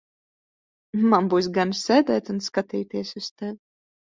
Man 1.11 1.29
būs 1.35 1.49
gana 1.59 1.77
sēdēt 1.81 2.33
un 2.35 2.41
skatīties 2.49 3.13
uz 3.23 3.33
tevi. 3.37 3.57